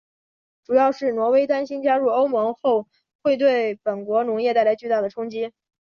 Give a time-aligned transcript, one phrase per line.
[0.63, 2.87] 主要是挪威担心加入欧盟后
[3.21, 5.51] 会对本国农业带来巨大的冲击。